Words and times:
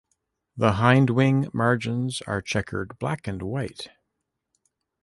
The 0.57 0.71
hindwing 0.77 1.53
margins 1.53 2.23
are 2.23 2.41
chequered 2.41 2.97
black 2.97 3.27
and 3.27 3.43
white. 3.43 3.89